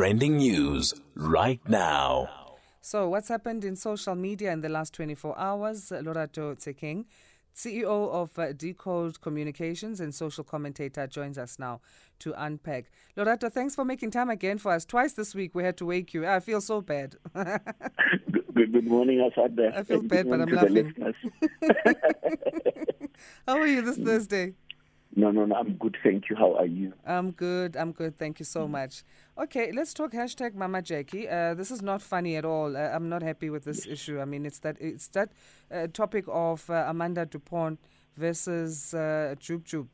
[0.00, 2.26] trending news right now.
[2.80, 5.90] So, what's happened in social media in the last 24 hours?
[5.90, 7.04] Lorato Tshenkeng,
[7.54, 11.82] CEO of uh, Decode Communications and social commentator, joins us now
[12.20, 12.90] to unpack.
[13.14, 14.86] Lorato, thanks for making time again for us.
[14.86, 16.26] Twice this week we had to wake you.
[16.26, 17.16] I feel so bad.
[17.34, 19.60] good, good morning, Asad.
[19.60, 20.94] I feel bad, but I'm laughing.
[23.46, 24.54] How are you this Thursday?
[25.16, 25.56] No, no, no.
[25.56, 25.96] I'm good.
[26.02, 26.36] Thank you.
[26.36, 26.92] How are you?
[27.04, 27.76] I'm good.
[27.76, 28.16] I'm good.
[28.18, 29.02] Thank you so much.
[29.40, 31.26] Okay, let's talk hashtag Mama Jackie.
[31.26, 32.76] Uh, this is not funny at all.
[32.76, 34.20] Uh, I'm not happy with this issue.
[34.20, 35.32] I mean, it's that it's that
[35.70, 37.80] uh, topic of uh, Amanda du Pont
[38.18, 39.86] versus uh, Jub Jub.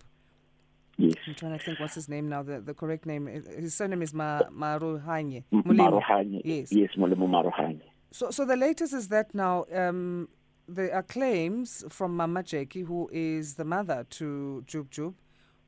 [0.96, 1.14] Yes.
[1.28, 2.42] I'm trying to think what's his name now.
[2.42, 3.26] The the correct name.
[3.26, 5.44] His surname is Ma Maarohanye.
[5.52, 6.42] Maarohanye.
[6.44, 6.72] Yes.
[6.72, 7.82] Yes, Molemo Maarohanye.
[8.10, 9.64] So so the latest is that now.
[9.72, 10.28] Um,
[10.68, 15.14] there are claims from Mama Jackie, who is the mother to Jub Jub,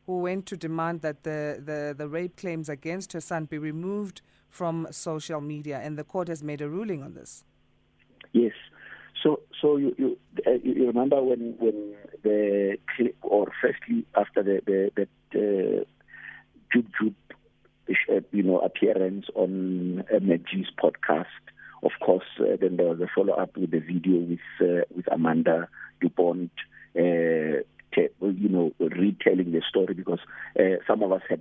[0.08, 4.22] who went to demand that the, the, the rape claims against her son be removed
[4.48, 7.44] from social media, and the court has made a ruling on this.
[8.32, 8.54] Yes.
[9.22, 12.78] So, so you you, uh, you remember when when the
[13.20, 15.84] or firstly after the the that uh,
[16.74, 17.14] Jub Jub,
[18.10, 21.42] uh, you know, appearance on uh, MacG's podcast,
[21.82, 25.06] of course, uh, then there was a follow up with the video with uh, with
[25.12, 25.68] Amanda
[26.00, 26.50] Dupont.
[26.98, 27.60] Uh,
[27.98, 30.20] te- you know, retelling the story because
[30.58, 31.40] uh, some of us had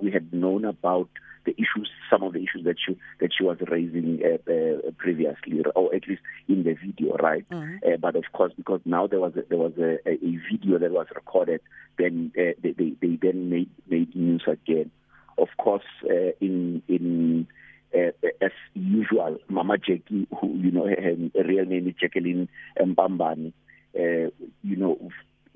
[0.00, 1.08] we had known about
[1.44, 5.62] the issues, some of the issues that she that she was raising uh, uh, previously,
[5.74, 7.48] or at least in the video, right?
[7.50, 7.76] Mm-hmm.
[7.86, 10.90] Uh, but of course, because now there was a, there was a, a video that
[10.90, 11.60] was recorded,
[11.98, 14.90] then uh, they, they they then made made news again.
[15.36, 17.46] Of course, uh, in in
[17.94, 18.10] uh,
[18.40, 22.48] as usual, Mama Jackie, who you know her real name is Jacqueline
[22.80, 23.52] Mbambani,
[23.96, 24.30] uh,
[24.62, 24.98] you know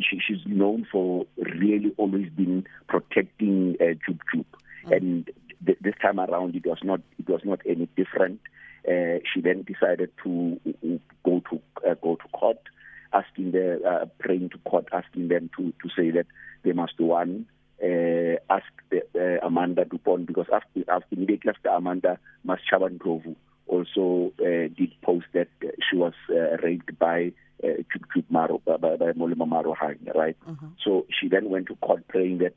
[0.01, 4.45] she, she's known for really always been protecting uh, Jub Jub,
[4.87, 4.97] Mm.
[4.97, 5.31] and
[5.67, 8.41] th- this time around it was not it was not any different.
[8.89, 10.59] Uh, she then decided to
[11.25, 12.59] go to uh, go to court,
[13.13, 16.27] asking the uh, praying to court, asking them to to say that
[16.63, 17.47] they must one
[17.83, 23.35] uh, ask the, uh, Amanda du Pont because after, after immediately after Amanda Masechaba Ndlovu
[23.69, 27.69] also uh, did post that uh, she was uh, raped by uh,
[28.31, 30.37] Maro, by, by Molemo Maarohanye, right?
[30.49, 30.67] Mm-hmm.
[30.85, 32.55] So she then went to court praying that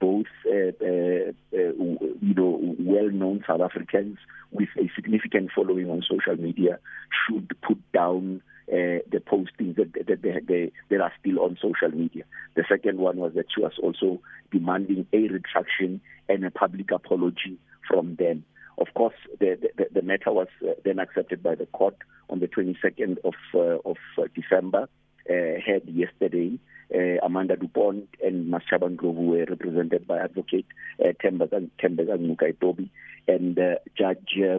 [0.00, 1.72] both, uh, uh, uh,
[2.20, 4.18] you know, well-known South Africans
[4.50, 6.78] with a significant following on social media
[7.26, 11.90] should put down uh, the postings that, that, that, they, that are still on social
[11.90, 12.24] media.
[12.56, 14.20] The second one was that she was also
[14.50, 18.44] demanding a retraction and a public apology from them.
[18.78, 21.96] Of course, the, the, the matter was uh, then accepted by the court
[22.28, 24.88] on the 22nd of, uh, of uh, December,
[25.28, 26.58] uh, heard yesterday.
[26.94, 30.66] Uh, Amanda du Pont and Masechaba Ndlovu were represented by Advocate
[31.00, 32.90] uh, Tembazang Mukaitobi
[33.26, 34.58] and uh, Judge uh,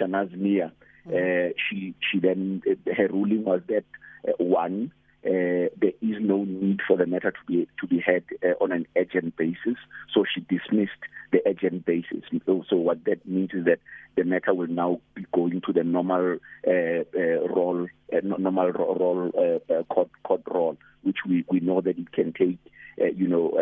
[0.00, 0.72] Shanaaz Mia.
[1.06, 2.62] Uh, she she then
[2.96, 3.84] her ruling was that
[4.28, 4.92] uh, one
[5.24, 8.72] uh, there is no need for the matter to be to be heard uh, on
[8.72, 9.78] an urgent basis.
[10.12, 10.90] So she dismissed
[11.32, 12.24] the urgent basis.
[12.46, 13.78] So, what that means is that
[14.16, 19.58] the matter will now be going to the normal uh, uh, roll, uh, normal roll
[19.70, 22.58] uh, court court roll, which we, we know that it can take.
[22.98, 23.58] You know,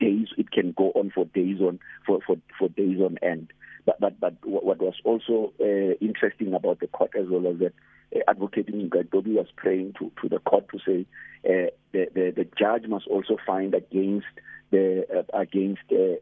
[0.00, 0.28] days.
[0.38, 3.52] It can go on for days on for for, for days on end.
[3.84, 5.52] But but but what was also
[6.00, 7.74] interesting about the court as well was that
[8.14, 11.06] uh, Advocate Mukaitobi was praying to, to the court to say
[11.48, 14.26] uh, the, the the judge must also find against
[14.70, 16.16] the uh, against uh,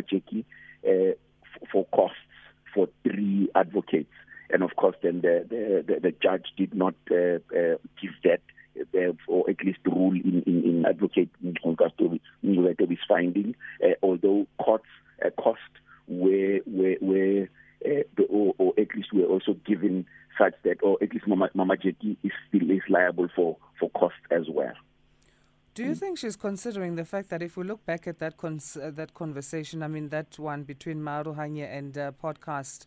[0.00, 0.44] Jackie
[0.86, 1.12] uh,
[1.72, 2.18] for costs
[2.74, 4.12] for three advocates,
[4.50, 8.40] and of course then the the, the, the judge did not uh, uh, give that.
[8.94, 14.84] Uh, or at least rule in, in, in Advocate Mukaitobi's finding, uh, although courts
[15.24, 15.60] uh, cost
[16.06, 17.48] were were, were
[17.84, 20.06] uh, or, or at least were also given
[20.38, 24.14] such that, or at least Mama, Mama Jackie is still is liable for for cost
[24.30, 24.74] as well.
[25.74, 28.78] Do you think she's considering the fact that if we look back at that cons-
[28.78, 32.86] uh, that conversation, I mean that one between Maarohanye and uh, podcast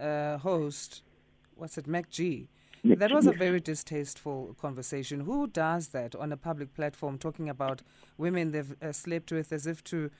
[0.00, 1.02] uh, host,
[1.54, 2.48] what's it, MacG?
[2.82, 5.20] Yes, That was a very distasteful conversation.
[5.20, 7.82] Who does that on a public platform, talking about
[8.18, 10.10] women they've uh, slept with as if to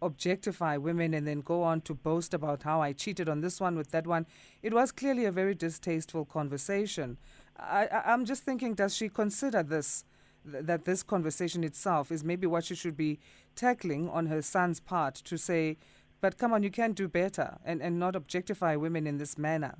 [0.00, 3.76] objectify women and then go on to boast about how I cheated on this one
[3.76, 4.26] with that one?
[4.62, 7.18] It was clearly a very distasteful conversation.
[7.58, 10.04] I, I'm just thinking, does she consider this?
[10.50, 13.18] th- That this conversation itself is maybe what she should be
[13.54, 15.76] tackling on her son's part to say,
[16.20, 19.76] but come on, you can do better and, and not objectify women in this manner.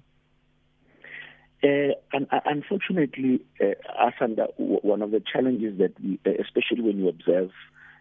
[1.62, 7.08] Uh, and, unfortunately, uh, Asanda, one of the challenges that we, uh, especially when you
[7.08, 7.50] observe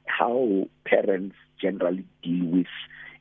[0.08, 2.68] how parents generally deal with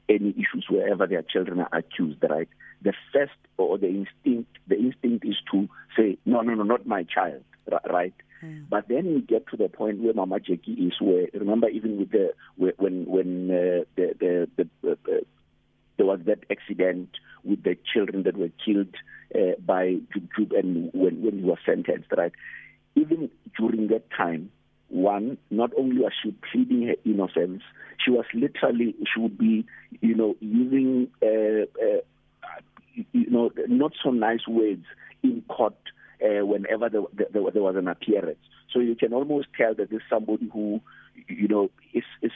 [0.09, 2.49] any issues wherever their children are accused, right?
[2.83, 7.03] The first or the instinct, the instinct is to say, no, no, no, not my
[7.03, 7.43] child,
[7.88, 8.15] right?
[8.44, 8.67] Mm.
[8.69, 12.11] But then we get to the point where Mama Jackie is, where remember even with
[12.11, 15.21] the when when uh, the the, the uh, uh,
[15.97, 17.09] there was that accident
[17.44, 18.94] with the children that were killed
[19.35, 22.32] uh, by Jub Jub and when when he was sentenced, right?
[22.94, 24.50] Even during that time,
[24.88, 27.62] one, not only was she pleading her innocence,
[28.05, 29.67] she was literally, she would be,
[30.00, 32.00] you know, using, uh, uh,
[33.12, 34.85] you know, not so nice words
[35.23, 35.75] in court
[36.23, 38.38] uh, whenever there, there, there, was an appearance.
[38.73, 40.81] So you can almost tell that this is somebody who,
[41.29, 42.32] you know, is is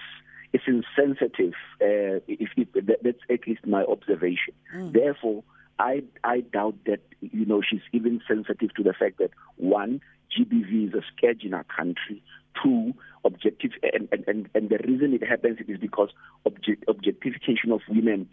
[0.52, 1.54] is insensitive.
[1.80, 4.54] Uh, if, if that, that's at least my observation.
[4.74, 4.92] Mm.
[4.92, 5.44] Therefore,
[5.78, 10.00] I I doubt that you know she's even sensitive to the fact that one
[10.36, 12.22] GBV is a scourge in our country.
[12.62, 12.94] Two,
[13.24, 16.10] objective, and, and, and the reason it happens is because
[16.44, 18.28] object, objectification of women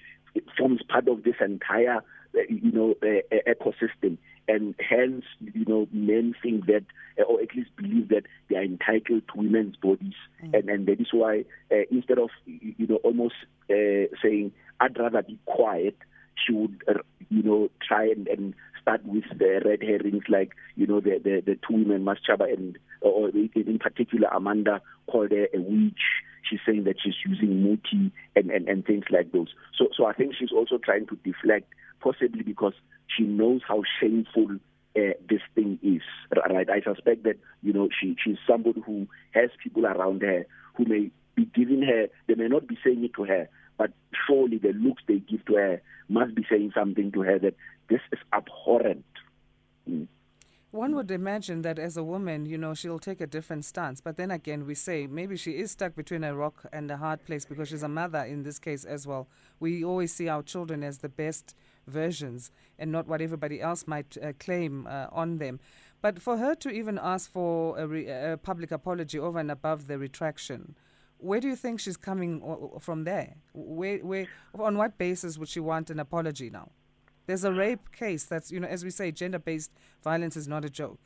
[0.57, 4.17] forms part of this entire, uh, you know, uh, ecosystem,
[4.47, 6.83] and hence, you know, men think that,
[7.19, 10.13] uh, or at least believe that they are entitled to women's bodies,
[10.43, 10.57] mm.
[10.57, 13.35] and and that is why uh, instead of, you know, almost
[13.69, 15.97] uh, saying, "I'd rather be quiet,"
[16.35, 16.99] she would, uh,
[17.29, 18.53] you know, try and, and
[18.87, 22.77] start with the red herrings like, you know, the, the, the two women, Masechaba and,
[23.01, 25.99] or in particular Amanda, called her a witch.
[26.49, 29.49] She's saying that she's using muti and, and, and things like those.
[29.77, 32.73] So, so I think she's also trying to deflect, possibly because
[33.15, 34.55] she knows how shameful
[34.95, 36.01] uh, this thing is,
[36.49, 36.69] right?
[36.69, 41.11] I suspect that you know she she's somebody who has people around her who may
[41.35, 42.07] be giving her.
[42.27, 43.47] They may not be saying it to her,
[43.77, 43.91] but
[44.25, 47.55] surely the looks they give to her must be saying something to her that
[47.89, 49.05] this is abhorrent.
[49.89, 50.07] Mm.
[50.71, 54.01] One would imagine that as a woman, you know, she'll take a different stance.
[54.01, 57.25] But then again, we say maybe she is stuck between a rock and a hard
[57.25, 59.29] place because she's a mother in this case as well.
[59.61, 61.55] We always see our children as the best
[61.87, 65.61] versions and not what everybody else might uh, claim uh, on them.
[66.01, 69.87] But for her to even ask for a, re- a public apology over and above
[69.87, 70.75] the retraction,
[71.17, 72.43] where do you think she's coming
[72.79, 73.37] from there?
[73.53, 74.27] Where, where,
[74.59, 76.69] on what basis would she want an apology now?
[77.27, 79.71] There's a rape case that's, you know, as we say, gender based
[80.03, 80.99] violence is not a joke.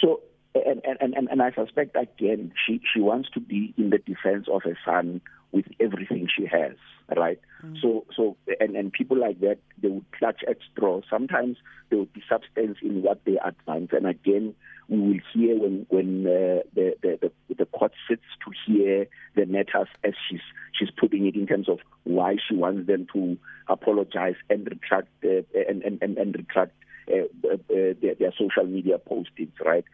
[0.00, 0.22] So,
[0.54, 4.46] and, and, and, and I suspect again, she, she wants to be in the defense
[4.50, 5.20] of her son
[5.52, 6.72] with everything she has,
[7.14, 7.38] right?
[7.64, 7.80] Mm.
[7.80, 11.02] So, so, and, and people like that, they would clutch at straw.
[11.08, 11.58] Sometimes
[11.90, 13.90] there would be substance in what they advance.
[13.92, 14.54] And again,
[14.88, 17.18] we will hear when when uh, the, the,
[17.48, 20.40] the the court sits to hear the matters as she's
[20.78, 23.36] she's putting it in terms of why she wants them to
[23.68, 26.72] apologize and retract uh, and, and, and and retract
[27.10, 29.84] uh, uh, uh, their, their social media postings, right?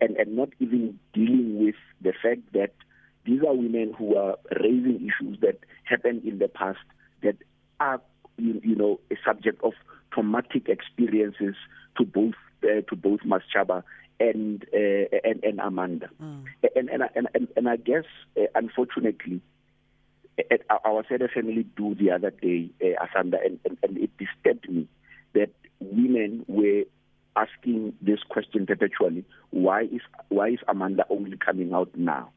[0.00, 2.72] And and not even dealing with the fact that
[3.26, 6.78] these are women who are raising issues that happened in the past
[7.22, 7.36] that
[7.78, 8.00] are
[8.38, 9.72] you, you know a subject of
[10.12, 11.54] traumatic experiences
[11.98, 12.34] to both
[12.64, 13.82] uh, to both Masechaba
[14.20, 16.08] and uh, and, and Amanda.
[16.22, 16.44] Mm.
[16.76, 18.04] And, and, and and and I guess
[18.38, 19.40] uh, unfortunately,
[20.50, 24.70] at our Sada family do the other day, uh, Asanda, and, and, and it disturbed
[24.70, 24.86] me
[25.32, 25.50] that
[25.80, 26.84] women were
[27.34, 32.30] asking this question perpetually: Why is why is Amanda only coming out now?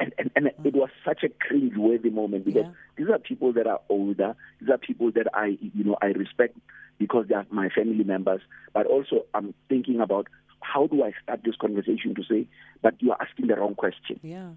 [0.00, 0.64] And, and, and mm.
[0.64, 2.72] it was such a cringe-worthy moment because yeah.
[2.96, 4.34] these are people that are older.
[4.58, 6.56] These are people that I, you know, I respect
[6.96, 8.40] because they are my family members.
[8.72, 10.28] But also, I'm thinking about
[10.64, 12.46] how do I start this conversation to say,
[12.82, 14.18] but you are asking the wrong question.
[14.22, 14.50] Yeah.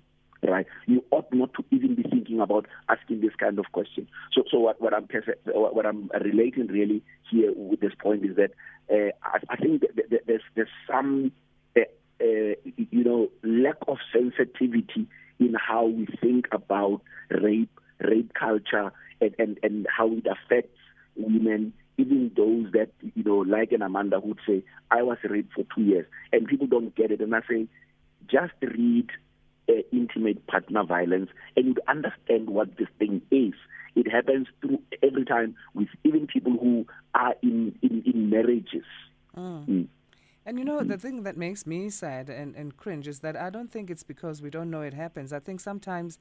[0.44, 0.68] Right.
[0.86, 4.08] You ought not to even be thinking about asking this kind of question.
[4.32, 5.08] So, so what, what I'm
[5.46, 8.52] what I'm relating really here with this point is that
[8.92, 11.32] uh, I, I, think that there's there's some
[11.76, 11.82] uh,
[12.22, 15.08] uh, you know lack of sensitivity
[15.40, 20.78] in how we think about rape, rape culture, and, and, and how it affects
[21.16, 25.63] women even those that, you know, like an Amanda would say, I was raped for
[25.75, 27.22] two years, and people don't get it.
[27.22, 27.68] And I say,
[28.30, 29.10] just read
[29.70, 33.54] uh, intimate partner violence, and you'd understand what this thing is.
[33.96, 36.86] It happens through every time with even people who
[37.16, 38.86] are in, in, in marriages.
[39.36, 39.68] Mm.
[39.68, 39.88] Mm.
[40.46, 43.50] And you know, the thing that makes me sad and, and cringe is that I
[43.50, 45.34] don't think it's because we don't know it happens.
[45.34, 46.20] I think sometimes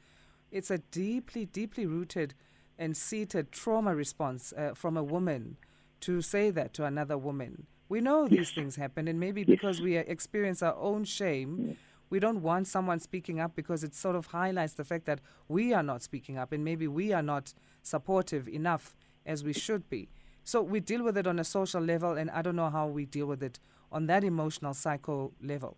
[0.50, 2.34] it's a deeply, deeply rooted
[2.78, 5.58] and seated trauma response uh, from a woman
[6.00, 7.66] to say that to another woman.
[7.88, 11.76] We know these things happen, and maybe because we experience our own shame,
[12.10, 15.72] we don't want someone speaking up because it sort of highlights the fact that we
[15.72, 20.08] are not speaking up and maybe we are not supportive enough as we should be.
[20.44, 23.04] So we deal with it on a social level, and I don't know how we
[23.04, 23.58] deal with it
[23.90, 25.76] on that emotional psycho level.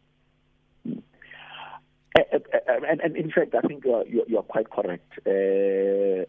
[2.14, 5.10] And, and in fact, I think uh, you're, you're, quite correct.
[5.26, 6.24] Uh,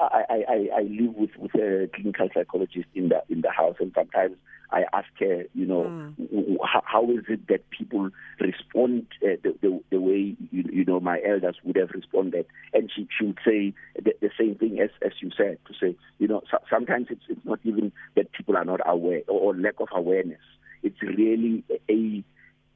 [0.00, 3.92] I, I, I live with, with a clinical psychologist in the in the house, and
[3.94, 4.36] sometimes
[4.70, 6.56] I ask her, you know, mm.
[6.64, 11.00] how, how is it that people respond uh, the, the, the way you, you know
[11.00, 14.90] my elders would have responded, and she she would say the, the same thing as
[15.04, 18.56] as you said to say, you know, so, sometimes it's it's not even that people
[18.56, 20.40] are not aware or, or lack of awareness.
[20.82, 22.22] It's really a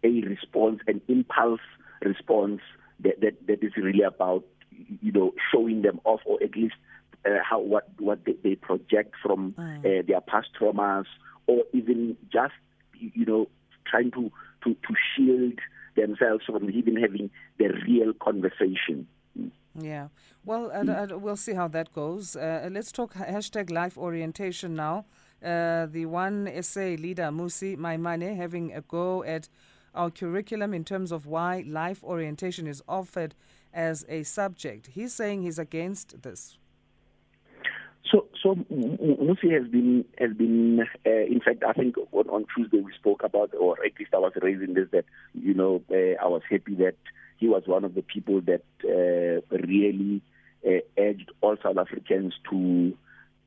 [0.05, 1.61] a response, an impulse
[2.02, 2.61] response
[3.00, 4.45] that, that, that is really about
[5.00, 6.75] you know showing them off or at least
[7.49, 9.79] how what what they, they project from mm.
[9.79, 11.07] uh, their past traumas
[11.47, 12.55] or even just
[12.95, 13.49] you know
[13.87, 14.31] trying to
[14.64, 15.59] to to shield
[15.97, 19.07] themselves from even having the real conversation.
[19.79, 20.09] Yeah.
[20.45, 22.37] Well, uh, we'll see how that goes.
[22.37, 25.07] Uh, let's talk hashtag life orientation now.
[25.43, 29.49] Uh, the one SA leader, Mmusi Maimane, having a go at
[29.95, 33.35] our curriculum in terms of why life orientation is offered
[33.73, 34.88] as a subject.
[34.88, 36.59] He's saying he's against this.
[38.11, 40.81] So, so Mmusi has been has been.
[41.07, 44.19] Uh, in fact, I think on, on, Tuesday we spoke about, or at least I
[44.19, 45.05] was raising this that
[45.35, 46.97] you know uh, I was happy that
[47.39, 50.21] he was one of the people that uh, really
[50.67, 52.97] uh, urged all South Africans to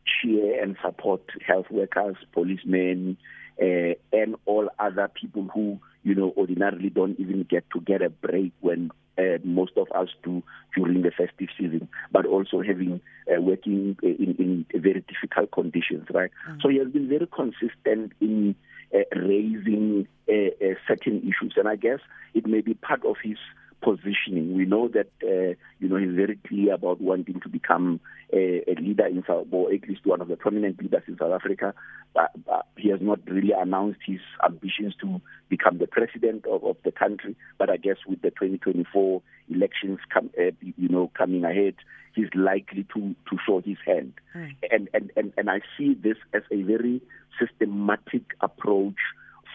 [0.05, 3.17] cheer and support health workers, policemen,
[3.61, 8.09] uh, and all other people who you know ordinarily don't even get to get a
[8.09, 10.43] break when uh, most of us do
[10.75, 16.31] during the festive season, but also having uh, working in, in very difficult conditions, right?
[16.49, 16.61] Mm.
[16.61, 18.55] So he has been very consistent in
[18.93, 21.99] uh, raising uh, uh, certain issues, and I guess
[22.33, 23.37] it may be part of his
[23.85, 24.57] positioning.
[24.57, 27.99] We know that uh, you know he's very clear about wanting to become
[28.33, 31.31] a, a leader in South, or at least one of the prominent leaders in South
[31.31, 31.73] Africa.
[32.15, 36.77] But, but he has not really announced his ambitions to become the president of, of
[36.83, 37.35] the country.
[37.59, 41.75] But I guess with the 2024 elections, come, uh, you know, coming ahead,
[42.15, 44.13] he's likely to to show his hand.
[44.35, 44.55] Mm.
[44.71, 47.01] And, and and and I see this as a very
[47.39, 48.97] systematic approach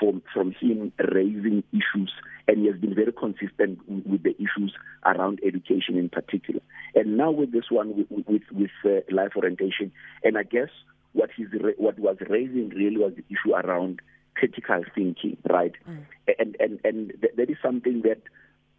[0.00, 2.12] from from him raising issues,
[2.48, 6.60] and he has been very consistent with the issues around education in particular.
[6.94, 9.92] And now with this one, with with, with uh, life orientation,
[10.24, 10.70] and I guess
[11.12, 14.00] what he's what was raising really was the issue around
[14.34, 15.74] critical thinking, right?
[15.88, 16.04] Mm.
[16.38, 18.22] And and and th- that is something that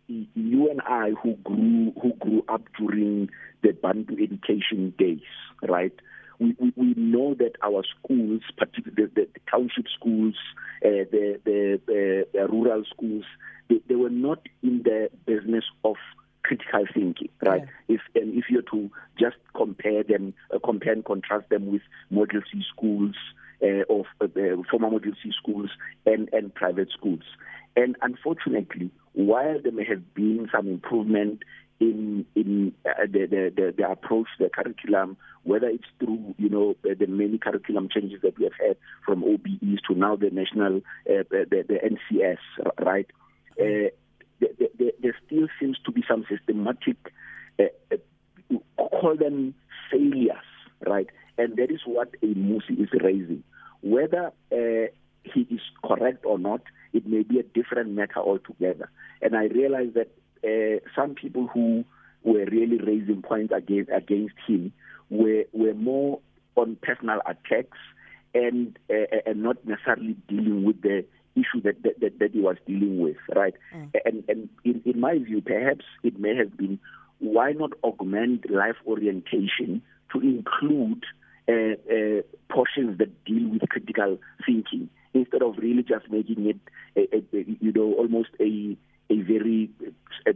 [0.07, 3.29] you and I, who grew who grew up during
[3.61, 5.21] the Bantu education days,
[5.67, 5.93] right?
[6.41, 10.33] We, we, we know that our schools, particularly the, the township schools,
[10.83, 13.23] uh, the, the, the, the rural schools,
[13.69, 15.95] they, they were not in the business of
[16.43, 17.63] critical thinking, right?
[17.87, 17.95] Yeah.
[17.95, 22.41] If and if you're to just compare them, uh, compare and contrast them with Model
[22.51, 23.15] C schools,
[23.63, 24.27] uh, of uh,
[24.69, 25.69] former Model C schools
[26.07, 27.21] and and private schools,
[27.75, 31.43] and unfortunately, while there may have been some improvement
[31.81, 37.07] in in uh, the, the, the approach, the curriculum, whether it's through you know the
[37.07, 40.77] many curriculum changes that we have had from OBEs to now the national
[41.09, 42.37] uh, the, the NCS,
[42.79, 43.07] right?
[43.59, 43.89] Uh,
[44.39, 46.97] there, there, there, still seems to be some systematic
[47.59, 49.53] uh, uh, call them
[49.91, 50.37] failures,
[50.85, 51.07] right?
[51.37, 53.43] And that is what a Mmusi is raising.
[53.81, 54.91] Whether uh,
[55.23, 56.61] he is correct or not,
[56.93, 58.89] it may be a different matter altogether.
[59.21, 60.09] And I realize that
[60.43, 61.85] uh, some people who
[62.23, 64.71] were really raising points against against him
[65.09, 66.19] were were more
[66.55, 67.77] on personal attacks
[68.33, 71.05] and uh, and not necessarily dealing with the
[71.35, 73.53] issue that that, that, he was dealing with, right?
[73.75, 73.91] Mm.
[74.05, 76.79] And and in, in my view, perhaps it may have been
[77.19, 79.81] why not augment life orientation
[80.11, 81.03] to include
[81.47, 86.59] uh, uh, portions that deal with critical thinking instead of really just making it,
[86.95, 88.77] a, a, a, you know, almost a
[89.11, 89.69] a very,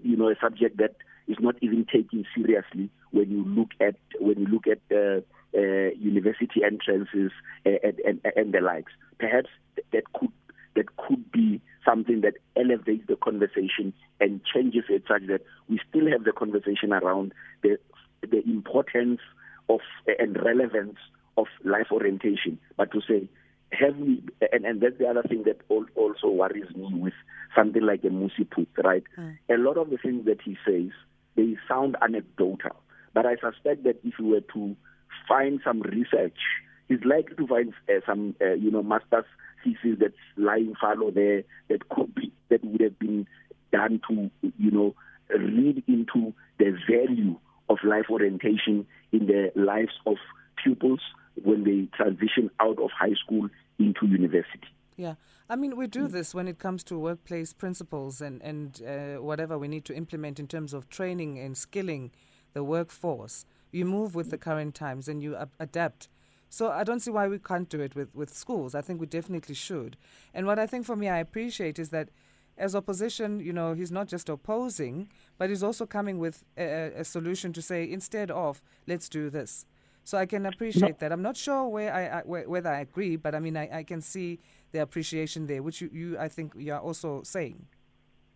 [0.03, 0.95] you know, a subject that
[1.27, 5.21] is not even taken seriously when you look at when you look at uh,
[5.57, 7.31] uh, university entrances
[7.65, 8.91] and, and, and the likes.
[9.17, 9.49] Perhaps
[9.91, 10.31] that could
[10.75, 16.09] that could be something that elevates the conversation and changes it such that we still
[16.11, 17.77] have the conversation around the
[18.21, 19.21] the importance
[19.69, 19.79] of
[20.19, 20.97] and relevance
[21.37, 23.27] of life orientation, but to say
[23.71, 27.13] have we, and, and that's the other thing that also worries me with
[27.55, 29.03] something like a Mmusi Put, right?
[29.17, 29.37] Mm.
[29.49, 30.91] A lot of the things that he says,
[31.35, 32.75] they sound anecdotal.
[33.13, 34.75] But I suspect that if you were to
[35.27, 36.37] find some research,
[36.87, 39.25] he's likely to find uh, some, uh, you know, master's
[39.63, 43.27] thesis that's lying fallow there that could be, that would have been
[43.71, 44.95] done to, you know,
[45.29, 47.37] read into the value
[47.69, 50.17] of life orientation in the lives of
[50.63, 51.01] pupils
[51.43, 53.49] when they transition out of high school
[53.79, 54.67] into university.
[54.97, 55.15] Yeah,
[55.49, 59.57] I mean, we do this when it comes to workplace principles and and uh, whatever
[59.57, 62.11] we need to implement in terms of training and skilling
[62.53, 63.45] the workforce.
[63.71, 66.07] You move with the current times and you adapt.
[66.49, 68.73] So I don't see why we can't do it with, with schools.
[68.73, 69.97] I think we definitely should.
[70.33, 72.09] And what I think for me I appreciate is that
[72.57, 77.03] as opposition, you know, he's not just opposing, but he's also coming with a, a
[77.03, 79.65] solution to say instead of let's do this.
[80.05, 80.95] So I can appreciate no.
[80.99, 81.11] that.
[81.11, 84.01] I'm not sure where I, I whether I agree, but I mean I, I can
[84.01, 84.39] see
[84.71, 87.65] the appreciation there, which you, you I think you are also saying.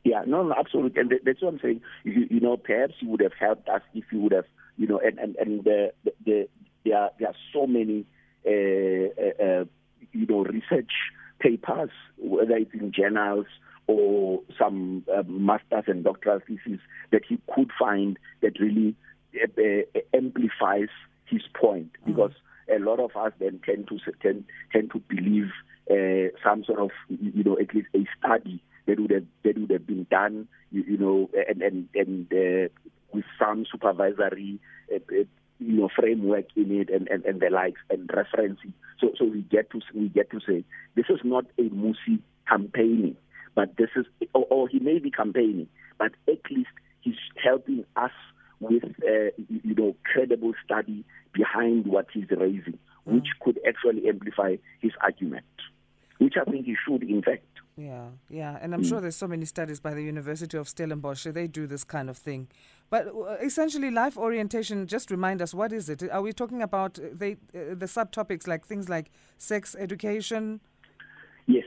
[0.04, 1.82] Yeah, no, no, absolutely, and that's what I'm saying.
[2.04, 4.46] You, you know, perhaps you would have helped us if you would have,
[4.78, 6.50] you know, and and and the, the, the
[6.86, 8.04] there are there are so many,
[8.48, 9.66] uh, uh, uh,
[10.12, 10.92] you know, research
[11.40, 13.46] papers, whether it's in journals
[13.86, 16.80] or some uh, masters and doctoral theses
[17.12, 18.96] that he could find that really
[19.36, 20.90] uh, uh, amplifies
[21.30, 22.08] his point, mm.
[22.08, 22.32] because
[22.74, 25.52] a lot of us then tend to tend tend to believe
[26.44, 29.88] some sort of, you know, at least a study that would have that would have
[29.88, 32.70] been done, you, you know, and and and uh,
[33.14, 34.60] with some supervisory,
[34.94, 35.24] uh, uh,
[35.60, 38.74] you know, framework in it and, and, and the likes and referencing.
[39.00, 40.64] So so we get to we get to say
[40.96, 43.16] this is not a Mmusi campaigning,
[43.56, 45.68] but this is or, or he may be campaigning,
[45.98, 46.70] but at least
[47.02, 48.12] he's helping us
[48.60, 53.14] with uh, you know credible study behind what he's raising, mm.
[53.14, 55.46] which could actually amplify his argument,
[56.18, 57.44] which I think he should in fact.
[57.78, 58.90] Yeah, yeah, and I'm mm.
[58.90, 61.24] sure there's so many studies by the University of Stellenbosch.
[61.24, 62.50] They do this kind of thing,
[62.90, 64.86] but uh, essentially, life orientation.
[64.86, 66.04] Just remind us, what is it?
[66.12, 70.60] Are we talking about uh, they, uh, the subtopics like things like sex education?
[71.48, 71.66] Yes.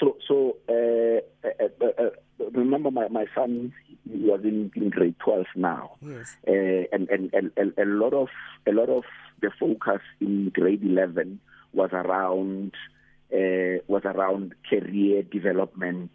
[0.00, 2.10] So, so uh, uh, uh,
[2.52, 3.72] remember, my, my son
[4.06, 8.28] was in, in grade 12 now, yes, and, and and and a lot of
[8.66, 9.04] a lot of
[9.40, 11.40] the focus in grade 11
[11.72, 12.72] was around
[13.32, 16.10] uh, was around career development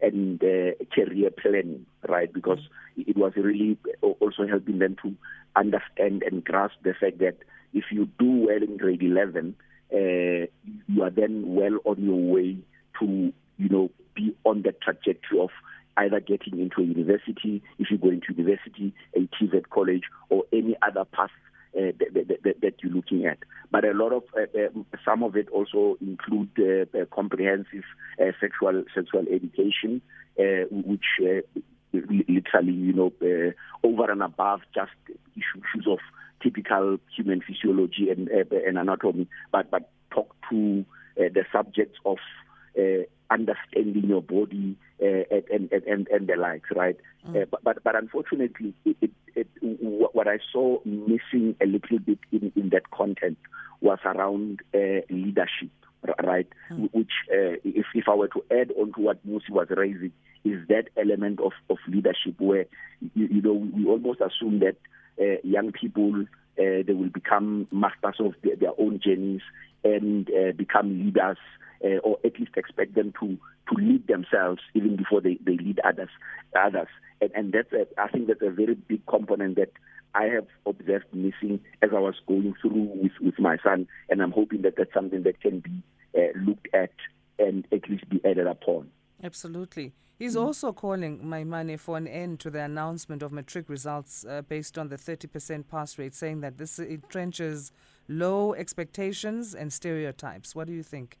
[0.00, 2.32] and uh, career planning, right?
[2.32, 2.60] Because
[2.96, 3.78] it was really
[4.20, 5.14] also helping them to
[5.56, 7.36] understand and grasp the fact that
[7.72, 9.54] if you do well in grade 11,
[9.92, 12.56] uh, you are then well on your way
[13.00, 15.50] to, you know, be on the trajectory of
[15.96, 20.76] either getting into a university, if you go into university, a TVET college, or any
[20.82, 21.30] other path
[21.76, 23.38] uh, that, that, that, you're looking at.
[23.70, 27.82] But a lot of uh, uh, some of it also include uh, uh, comprehensive
[28.20, 30.00] uh, sexual sexual education,
[30.70, 31.04] which
[31.92, 33.12] literally, you know,
[33.82, 34.92] over and above just
[35.36, 35.98] issues of
[36.42, 40.84] typical human physiology and, and anatomy, but but talk to
[41.16, 42.18] the subjects of
[43.30, 46.96] understanding your body uh, and, and, and, and the likes, right?
[47.28, 47.42] Mm.
[47.42, 52.18] Uh, but, but, but unfortunately, it, it, it, what I saw missing a little bit
[52.32, 53.38] in, in that content
[53.80, 55.70] was around uh, leadership,
[56.22, 56.48] right?
[56.70, 56.90] Mm.
[56.92, 60.12] Which, uh, if, if I were to add on to what Mmusi was raising,
[60.44, 62.66] is that element of, of leadership where,
[63.14, 64.76] you, you know, we almost assume that
[65.20, 66.24] uh, young people
[66.58, 69.40] uh, they will become masters of their, their own journeys
[69.82, 71.38] and uh, become leaders
[71.84, 75.80] uh, or at least expect them to to lead themselves even before they, they lead
[75.84, 76.10] others
[76.58, 76.88] others
[77.20, 79.72] and, and that's a, I think that's a very big component that
[80.14, 84.30] I have observed missing as I was going through with, with my son and I'm
[84.30, 85.82] hoping that that's something that can be
[86.16, 86.92] uh, looked at
[87.38, 88.90] and at least be added upon.
[89.22, 89.92] Absolutely.
[90.16, 90.44] He's mm.
[90.44, 94.88] also calling Maimane for an end to the announcement of matric results uh, based on
[94.88, 97.72] the 30% pass rate, saying that this entrenches
[98.08, 100.54] low expectations and stereotypes.
[100.54, 101.18] What do you think?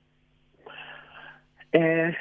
[1.74, 2.12] Uh,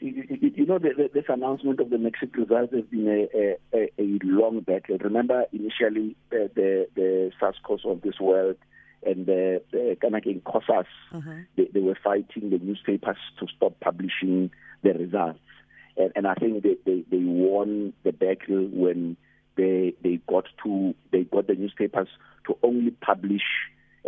[0.00, 4.18] you know, the, the, this announcement of the matric results has been a, a, a
[4.22, 4.98] long battle.
[4.98, 8.56] Remember, initially, uh, the, the SASCOs of this world
[9.06, 11.40] and the, the Kanake COSAS, mm-hmm.
[11.56, 14.50] they, they, were fighting the newspapers to stop publishing
[14.82, 15.40] the results.
[15.96, 19.16] And, and I think they, they, they won the battle when
[19.56, 22.08] they, they got to they got the newspapers
[22.46, 23.42] to only publish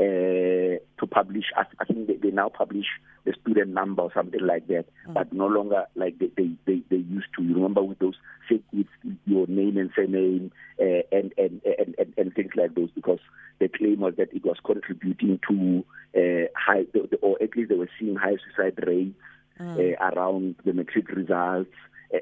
[0.01, 1.45] to publish.
[1.57, 2.87] I, I think they, they, now publish
[3.25, 5.15] the student number or something like that, mm.
[5.15, 7.43] but no longer like they, they, they, they, used to.
[7.43, 8.15] You remember with those
[8.49, 8.87] fake with
[9.27, 13.19] your name and surname uh, and, and, and, and, and things like those, because
[13.59, 15.85] the claim was that it was contributing to
[16.17, 16.85] uh, high,
[17.21, 19.19] or at least they were seeing high suicide rates
[19.61, 19.77] mm.
[19.77, 21.75] uh, around the matric results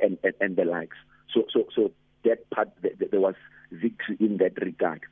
[0.03, 0.97] and, and, and the likes.
[1.33, 1.93] So, so, so
[2.25, 3.35] that part, there was
[3.71, 5.03] victory in that regard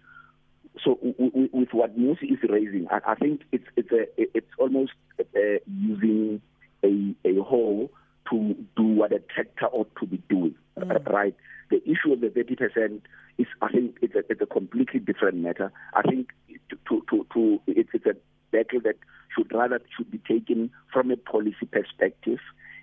[0.84, 6.40] so with what Mmusi is raising, I, think it's it's a it's almost uh, using
[6.84, 7.90] a a hole
[8.30, 11.06] to do what a tractor ought to be doing, mm.
[11.12, 11.34] right?
[11.70, 13.02] The issue of the thirty percent
[13.38, 15.72] is, I think, it's a it's a completely different matter.
[15.94, 16.28] I think
[16.70, 18.16] to to to, to it's, it's a
[18.52, 18.96] battle that
[19.34, 22.38] should rather should be taken from a policy perspective.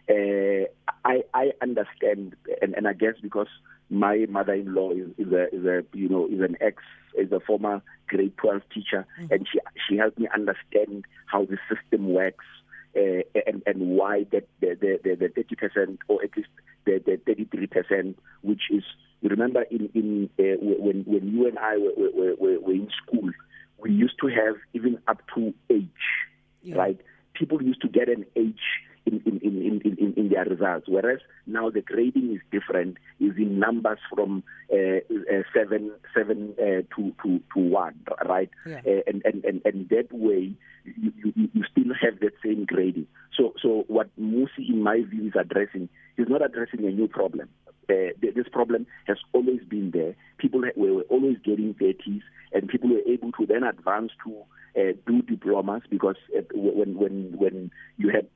[0.10, 0.68] Uh,
[1.06, 3.48] I I understand, and and I guess because
[3.90, 6.82] my mother-in-law is, is a is a you know is an ex
[7.18, 9.34] is a former grade 12 teacher mm-hmm.
[9.34, 12.46] and she she helped me understand how the system works
[12.96, 16.50] uh, and and why that the the the 30 percent or at least
[16.86, 18.84] the the 33 percent which is
[19.22, 22.90] you remember in in uh, when when you and I were, were, were, were in
[23.06, 23.30] school
[23.80, 25.88] we used to have even up to age
[26.62, 26.76] yeah.
[26.76, 27.00] right
[27.34, 28.62] people used to get an age
[29.06, 30.88] in, in, in, in, in, their results.
[30.88, 36.84] Whereas now the grading is different, is in numbers from uh, uh, seven, seven uh,
[36.96, 38.50] to, to, to one, right?
[38.66, 38.82] Yeah.
[38.86, 40.54] Uh, and, and, and, and that way,
[40.86, 43.08] you, you, you still have that same grading.
[43.38, 47.50] So, so what Mmusi, in my view, is addressing is not addressing a new problem.
[47.90, 50.16] Uh, this problem has always been there.
[50.38, 52.22] People were always getting 30s,
[52.54, 54.44] and people were able to then advance to
[54.80, 58.28] uh, do diplomas because uh, when when when you had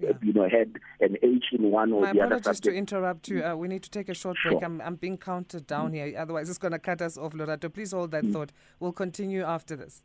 [0.00, 0.12] yeah.
[0.22, 3.44] you know, had an H in one or My the other apologies to interrupt you.
[3.44, 4.54] Uh, we need to take a short break.
[4.60, 4.64] Sure.
[4.64, 5.94] I'm, I'm being counted down mm.
[5.94, 6.18] here.
[6.18, 7.72] Otherwise, it's going to cut us off, Lorato.
[7.72, 8.32] Please hold that mm.
[8.32, 8.52] thought.
[8.78, 10.02] We'll continue after this.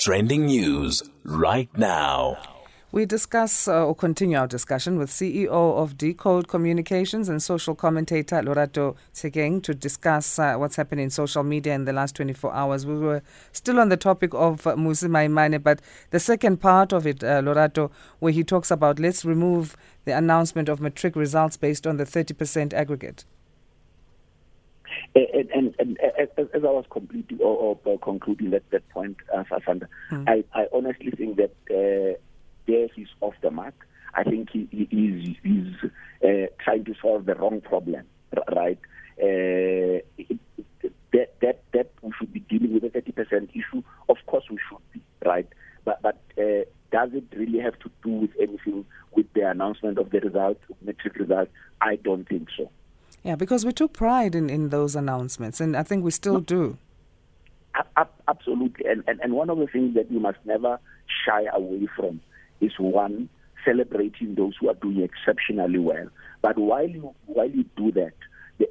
[0.00, 2.57] Trending news right now.
[2.90, 8.36] We discuss uh, or continue our discussion with CEO of Decode Communications and social commentator
[8.36, 12.86] Lorato Tshenkeng to discuss uh, what's happening in social media in the last 24 hours.
[12.86, 13.20] We were
[13.52, 17.42] still on the topic of uh, Mmusi Maimane, but the second part of it, uh,
[17.42, 22.04] Lorato, where he talks about let's remove the announcement of matric results based on the
[22.04, 23.26] 30% aggregate.
[25.14, 29.44] And, and, and, as, as, I was completing or, or concluding that, that point, uh,
[29.44, 30.24] Sasanda, hmm.
[30.26, 32.18] I, I honestly think that uh,
[32.68, 33.74] there he's off the mark.
[34.14, 35.90] I think he, he is he's
[36.24, 38.06] uh, trying to solve the wrong problem,
[38.54, 38.78] right?
[39.20, 40.00] Uh,
[41.12, 43.82] that that that we should be dealing with a thirty percent issue.
[44.08, 45.48] Of course, we should be right,
[45.84, 50.10] but but uh, does it really have to do with anything with the announcement of
[50.10, 51.48] the result, matric result?
[51.80, 52.70] I don't think so.
[53.22, 56.40] Yeah, because we took pride in, in those announcements, and I think we still no.
[56.40, 56.78] do.
[58.26, 60.78] Absolutely, and, and and one of the things that you must never
[61.24, 62.20] shy away from
[62.60, 63.28] is one
[63.64, 66.08] celebrating those who are doing exceptionally well.
[66.42, 68.14] But while you while you do that,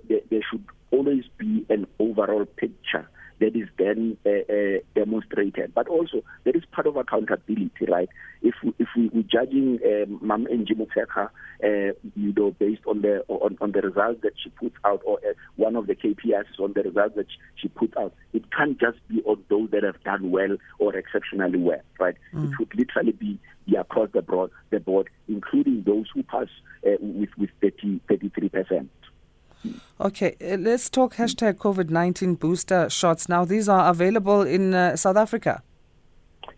[0.08, 5.74] there, there should always be an overall picture that is then uh, uh, demonstrated.
[5.74, 8.10] But also, there is part of accountability, right?
[8.42, 11.68] If we, if we, we're judging um, Mam uh,
[12.16, 15.34] you know, based on the on, on the results that she puts out, or uh,
[15.56, 19.22] one of the KPIs on the results that she puts out, it can't just be
[19.26, 22.16] on those that have done well or exceptionally well, right?
[22.34, 22.52] Mm.
[22.52, 26.48] It would literally be, be across the broad the board, including those who pass
[26.86, 28.90] uh, with with 30, 33 percent.
[30.00, 33.28] Okay, uh, let's talk hashtag COVID 19 booster shots.
[33.28, 35.64] Now, these are available in uh, South Africa.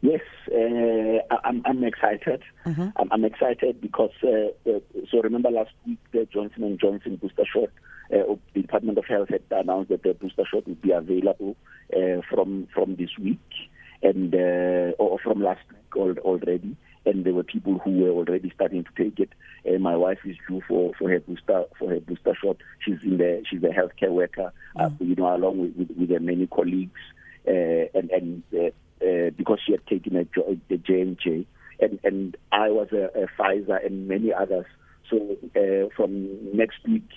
[0.02, 2.42] Yes, uh, I'm, I'm, excited.
[2.66, 2.90] Mm-hmm.
[2.98, 7.46] I'm, I'm, excited because, uh, uh, so remember last week, the Johnson and Johnson booster
[7.46, 7.70] shot,
[8.14, 11.56] uh, the Department of Health had announced that the booster shot would be available
[12.30, 13.40] from from this week
[14.04, 14.34] and
[15.00, 19.20] or from last week already and there were people who were already starting to take
[19.20, 19.30] it.
[19.68, 22.58] Uh, my wife is due for, for her booster for her booster shot.
[22.80, 25.08] She's in the she's a healthcare worker, uh, mm.
[25.08, 27.00] you know, along with with, with many colleagues,
[27.48, 27.52] uh,
[27.94, 28.68] and and uh,
[29.06, 30.26] uh, because she had taken a,
[30.70, 31.46] the J and J,
[31.80, 34.66] and and I was a, a Pfizer and many others.
[35.10, 37.10] So uh, from next week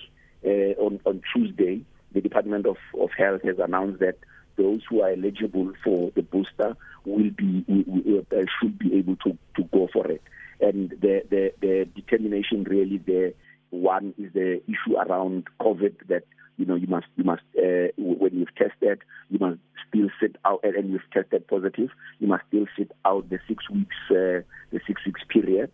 [0.45, 1.81] uh, on on Tuesday,
[2.13, 4.17] the Department of, of Health has announced that
[4.57, 9.63] those who are eligible for the booster will be uh, should be able to, to
[9.71, 10.21] go for it.
[10.61, 13.33] And the, the, the determination really the
[13.71, 16.23] one is the issue around COVID that
[16.57, 19.57] you know you must you must uh, when you've tested you must
[19.89, 21.89] still sit out and you've tested positive
[22.19, 25.71] you must still sit out the six weeks uh, the six weeks period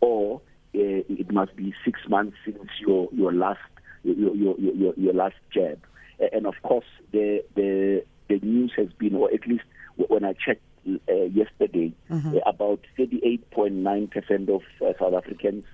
[0.00, 0.40] or
[0.76, 3.58] uh, it must be six months since your your last
[4.04, 5.84] your your your, your last jab
[6.32, 9.64] and of course the the the news has been or at least
[9.96, 12.36] when I checked uh, yesterday, mm-hmm.
[12.36, 15.64] uh, about 38.9% of uh, South Africans,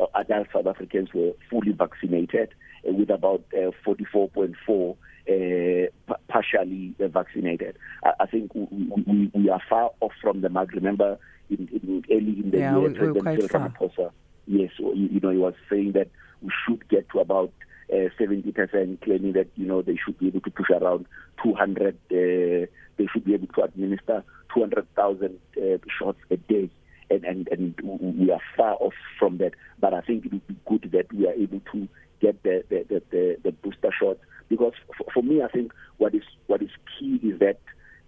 [0.00, 2.52] uh, adult South Africans, were fully vaccinated,
[2.88, 3.44] uh, with about
[3.86, 4.96] 44.4
[5.28, 7.76] uh, partially vaccinated.
[8.04, 8.66] I, I think we,
[9.06, 10.72] we, we, are far off from the mark.
[10.72, 14.10] Remember, in, in early in the yeah, year, President Ramaphosa,
[14.46, 16.08] yes, you, you know, he was saying that
[16.42, 17.52] we should get to about
[17.92, 21.06] uh, 70% claiming that you know they should be able to push around
[21.42, 21.94] 200.
[21.94, 25.60] Uh, they should be able to administer 200,000 uh,
[25.98, 26.70] shots a day.
[27.08, 29.52] And, and and we are far off from that.
[29.78, 31.88] But I think it would be good that we are able to
[32.20, 34.18] get the the, the, the, the booster shots
[34.48, 37.60] because for, for, me, I think what is what is key is that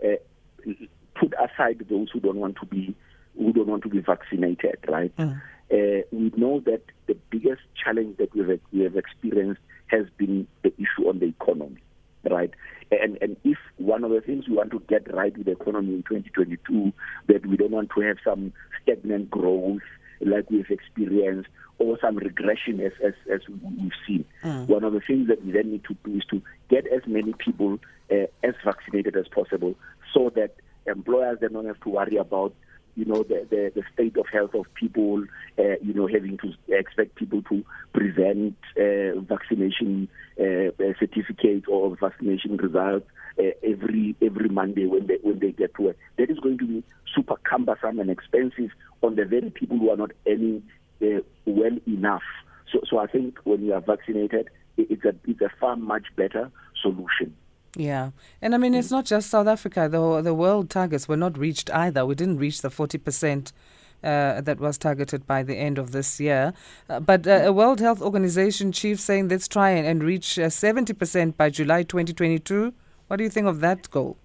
[0.04, 0.72] uh,
[1.14, 2.94] put aside those who don't want to be
[3.36, 5.14] who don't want to be vaccinated, right?
[5.16, 5.40] Mm.
[5.70, 10.46] Uh, we know that the biggest challenge that we have, we have experienced has been
[10.62, 11.82] the issue on the economy,
[12.30, 12.50] right?
[12.90, 15.94] And and if one of the things we want to get right with the economy
[15.94, 16.92] in 2022,
[17.26, 19.82] that we don't want to have some stagnant growth
[20.20, 21.48] like we've experienced
[21.78, 24.24] or some regression as as, as we've seen.
[24.42, 24.68] Mm.
[24.68, 27.34] One of the things that we then need to do is to get as many
[27.34, 27.78] people
[28.10, 29.74] uh, as vaccinated as possible,
[30.12, 32.54] so that employers then don't have to worry about
[32.98, 35.24] you know the, the, the state of health of people,
[35.56, 40.08] uh, you know having to expect people to present uh, vaccination
[40.40, 43.06] uh, certificate or vaccination results
[43.38, 45.96] uh, every every Monday when they when they get to work.
[46.18, 46.82] That is going to be
[47.14, 50.64] super cumbersome and expensive on the very people who are not earning
[51.00, 52.26] uh, well enough.
[52.72, 56.50] So so I think when you are vaccinated, it's a it's a far much better
[56.82, 57.36] solution.
[57.76, 59.88] Yeah, and I mean it's not just South Africa.
[59.88, 62.06] The the world targets were not reached either.
[62.06, 63.52] We didn't reach the forty percent.
[64.00, 66.54] Uh, that was targeted by the end of this year.
[66.88, 71.28] Uh, but uh, a World Health Organization chief saying let's try and, and reach 70%
[71.28, 72.72] uh, by July 2022.
[73.08, 74.16] What do you think of that goal?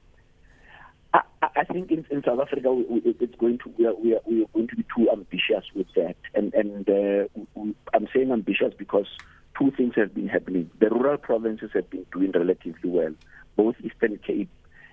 [1.15, 4.13] I, I think in, in, South Africa we, we, it's going to we are, we,
[4.13, 7.63] are, we are going to be too ambitious with that, and and uh,
[7.95, 9.07] I'm saying ambitious because
[9.57, 10.69] two things have been happening.
[10.79, 13.13] The rural provinces have been doing relatively well.
[13.55, 14.49] Both Eastern Cape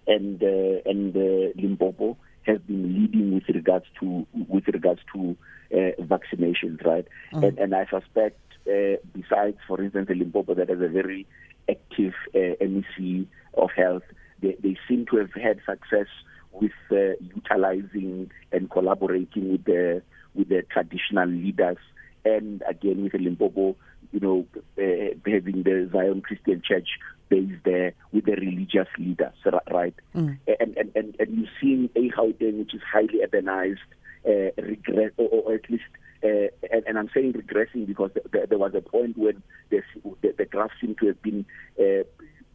[0.07, 5.37] and uh, and uh, Limpopo have been leading with regards to with regards to
[5.73, 7.07] uh, vaccinations, right?
[7.33, 7.49] Mm.
[7.49, 11.27] And, and I suspect, uh, besides, for instance, the Limpopo that has a very
[11.69, 14.03] active uh, MEC of health,
[14.41, 16.09] they, they seem to have had success
[16.53, 20.03] with uh, utilizing and collaborating with the
[20.35, 21.79] with the traditional leaders,
[22.25, 23.77] and again with the Limpopo
[24.13, 24.47] you know,
[24.79, 26.89] uh, having the Zion Christian Church
[27.29, 29.33] based there with the religious leaders,
[29.71, 29.95] right?
[30.15, 30.39] Mm.
[30.61, 33.79] And, and, and, and you're seeing a Gauteng, which is highly urbanized,
[34.27, 35.85] uh, regress, or, or at least,
[36.23, 39.81] uh, and, and, I'm saying regressing because the, the, there was a point when the,
[40.21, 41.47] the, the graph seemed to have been
[41.79, 42.03] uh,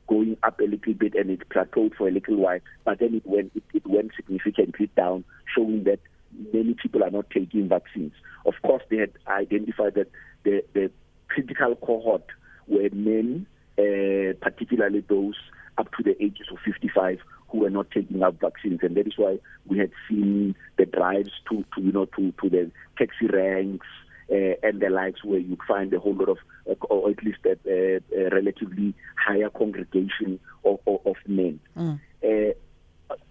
[0.07, 3.25] going up a little bit and it plateaued for a little while, but then it
[3.25, 5.23] went, it, it went significantly down,
[5.55, 5.99] showing that
[6.53, 8.13] many people are not taking vaccines.
[8.45, 10.11] Of course, they had identified that
[10.43, 10.91] the, the
[11.35, 12.25] critical cohort
[12.67, 13.45] were men,
[13.77, 15.35] uh, particularly those
[15.77, 17.19] up to the ages of 55
[17.49, 21.31] who were not taking up vaccines, and that is why we had seen the drives
[21.49, 23.87] to, to you know, to, to the taxi ranks
[24.31, 26.37] uh, and the likes, where you'd find a whole lot of,
[26.69, 31.59] uh, or at least a, a, a relatively higher congregation of, of, of men.
[31.77, 31.99] Mm.
[32.23, 32.53] Uh,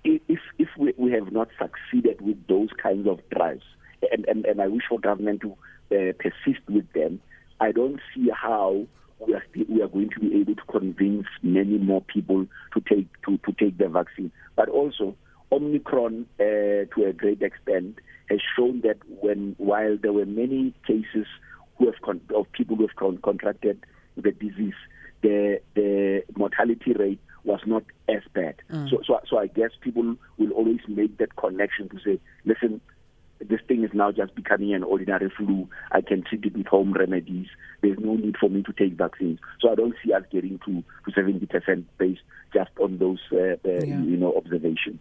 [0.04, 3.64] if if we, we have not succeeded with those kinds of drives,
[4.12, 5.52] and, and, and I wish for government to
[5.90, 7.20] uh, persist with them,
[7.64, 8.86] I don't see how
[9.26, 13.08] we are, we are going to be able to convince many more people to take
[13.22, 14.30] to, to take the vaccine.
[14.54, 15.16] But also,
[15.50, 21.26] Omicron, uh, to a great extent, has shown that when while there were many cases
[21.78, 24.74] who have con- of people who have con- contracted the disease,
[25.22, 28.56] the the mortality rate was not as bad.
[28.70, 28.90] Mm.
[28.90, 32.82] So, so so I guess people will always make that connection to say, listen,
[33.40, 35.68] this thing is now just becoming an ordinary flu.
[35.92, 37.48] I can treat it with home remedies.
[37.82, 39.38] There's no need for me to take vaccines.
[39.60, 43.56] So I don't see us getting to, to 70% based just on those uh, uh,
[43.64, 44.00] yeah.
[44.00, 45.00] you know observations.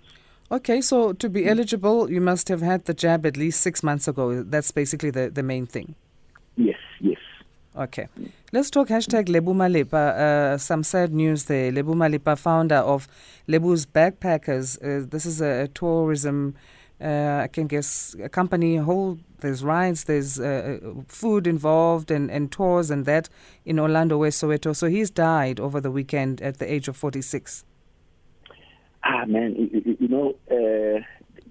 [0.51, 4.07] Okay, so to be eligible, you must have had the jab at least six months
[4.07, 4.43] ago.
[4.43, 5.95] That's basically the, the main thing.
[6.57, 7.17] Yes, yes.
[7.75, 8.07] Okay.
[8.51, 9.93] Let's talk hashtag Lebo Malepa.
[9.93, 11.71] Uh, some sad news there.
[11.71, 13.07] Lebo Malepa, founder of
[13.47, 14.77] Lebo's Backpackers.
[14.77, 16.55] Uh, this is a, a tourism
[17.03, 22.51] I can guess a company whole there's rides, there's uh, uh, food involved and, and
[22.51, 23.29] tours and that
[23.65, 24.75] in Orlando, West Soweto.
[24.75, 27.65] So he's died over the weekend at the age of 46.
[29.03, 31.01] Ah, man, you, you know, uh,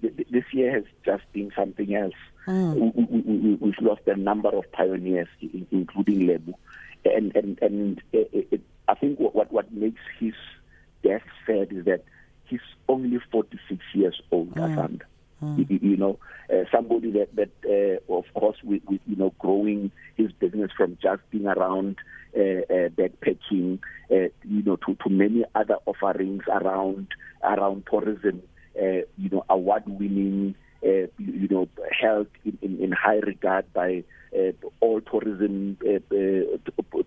[0.01, 2.15] this year has just been something else.
[2.47, 3.61] Mm.
[3.61, 5.27] We, have lost a number of pioneers,
[5.71, 6.57] including Lebo.
[7.05, 8.01] And, and, and
[8.87, 10.33] I think what, what makes his
[11.03, 12.03] death sad is that
[12.45, 14.75] he's only 46 years old, mm.
[14.75, 15.03] Asanda.
[15.43, 15.69] Mm.
[15.69, 16.63] You, you, know, uh,
[17.03, 21.21] somebody that, that uh, of course, with, with, you know, growing his business from just
[21.31, 21.97] being around
[22.35, 23.79] uh, uh backpacking,
[24.11, 27.07] uh, you know, to, to many other offerings around
[27.43, 28.41] around tourism,
[28.81, 31.67] uh, you know, award-winning, you, you, know,
[31.99, 34.03] held in, in, in, high regard by
[34.79, 35.99] all tourism uh,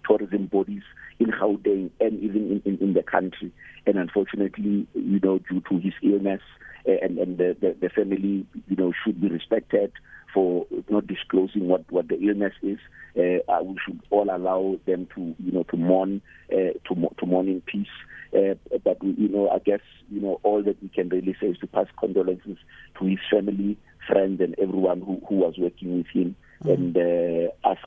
[0.06, 0.82] tourism bodies
[1.18, 3.52] in Gauteng and even in, in, in the country.
[3.86, 6.42] And unfortunately, you know, due to his illness,
[6.86, 9.92] and, and the, the, the family, you know, should be respected
[10.32, 12.78] for not disclosing what, what the illness is.
[13.16, 16.20] Uh, we should all allow them to, you know, to mourn,
[16.52, 17.86] uh, to, to mourn in peace.
[18.34, 21.48] Uh, but we, you know, I guess you know all that we can really say
[21.48, 22.58] is to pass condolences
[22.98, 26.74] to his family, friends, and everyone who, who was working with him, mm.
[26.74, 27.86] and uh, ask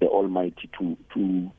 [0.00, 1.50] the Almighty to to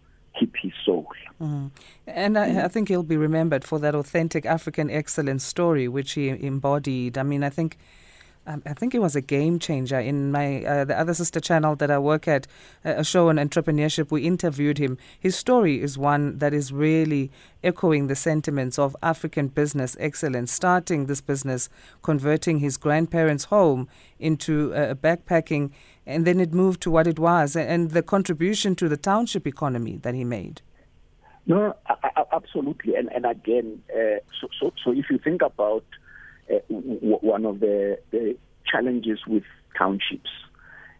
[0.41, 1.07] keep his soul.
[1.39, 1.71] Mm.
[2.07, 6.29] And I, I, think he'll be remembered for that authentic African excellence story which he
[6.29, 7.17] embodied.
[7.17, 7.77] I mean, I think
[8.47, 11.75] um, I think it was a game changer in my uh, the other sister channel
[11.75, 12.47] that I work at,
[12.83, 14.09] uh, a show on entrepreneurship.
[14.09, 14.97] We interviewed him.
[15.19, 17.31] His story is one that is really
[17.63, 20.51] echoing the sentiments of African business excellence.
[20.51, 21.69] Starting this business,
[22.01, 23.87] converting his grandparents' home
[24.19, 25.71] into a backpacking,
[26.07, 29.97] and then it moved to what it was, and the contribution to the township economy
[29.97, 30.61] that he made.
[31.45, 31.75] No,
[32.31, 35.83] absolutely, and and again, uh, so, so so if you think about
[36.51, 39.43] uh, w- one of the, the challenges with
[39.77, 40.29] townships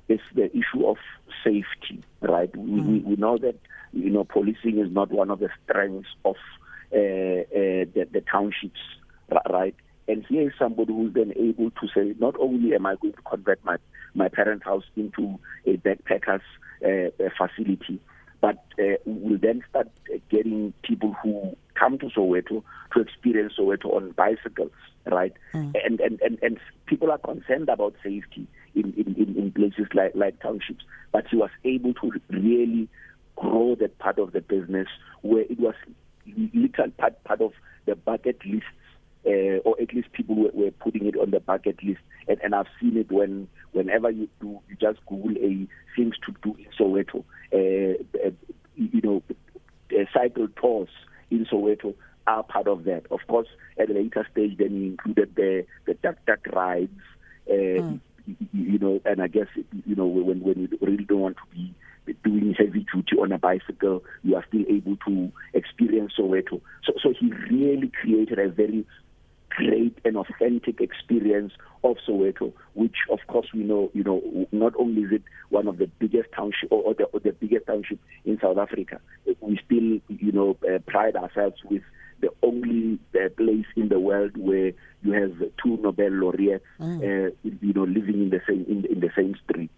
[0.07, 0.97] is the issue of
[1.43, 2.51] safety, right?
[2.51, 2.85] Mm.
[2.85, 3.55] We, we know that
[3.93, 6.35] you know policing is not one of the strengths of
[6.93, 8.79] uh, uh, the, the townships,
[9.49, 9.75] right?
[10.07, 13.21] And here is somebody who's then able to say, not only am I going to
[13.21, 13.77] convert my
[14.13, 16.41] my parent house into a backpackers
[16.83, 17.99] uh, facility,
[18.41, 19.87] but uh, we'll then start
[20.29, 24.71] getting people who come to Soweto to experience Soweto on bicycles,
[25.05, 25.33] right?
[25.53, 25.73] Mm.
[25.85, 30.41] And, and, and, and people are concerned about safety in, in, in places like, like
[30.41, 30.83] townships.
[31.11, 32.89] But he was able to really
[33.35, 34.87] grow that part of the business
[35.21, 35.75] where it was
[36.53, 37.53] literal part, part of
[37.85, 38.67] the bucket lists,
[39.25, 42.01] uh, or at least people were, were, putting it on the bucket list.
[42.27, 46.35] And, and I've seen it when whenever you do, you just Google a things to
[46.43, 47.23] do in Soweto.
[47.53, 48.31] Uh, uh,
[48.75, 49.23] you know,
[49.91, 50.89] uh, cycle tours
[51.32, 51.96] in Soweto
[52.28, 53.06] are part of that.
[53.10, 53.48] Of course,
[53.80, 57.02] at a later stage, then we included the the tuk tuk rides.
[57.50, 58.00] Uh, mm.
[58.54, 59.48] You know, and I guess
[59.86, 61.74] you know when when you really don't want to be
[62.24, 66.62] doing heavy duty on a bicycle, you are still able to experience Soweto.
[66.84, 68.86] So, so he really created a very
[69.55, 75.03] great and authentic experience of Soweto, which of course we know, you know, not only
[75.03, 78.57] is it one of the biggest township or, the, or the biggest township in South
[78.57, 78.99] Africa,
[79.39, 81.81] we still, you know, uh, pride ourselves with
[82.21, 84.71] the only uh, place in the world where
[85.03, 86.97] you have two Nobel laureates, mm.
[86.99, 89.71] uh, you know, living in the same in, in the same street.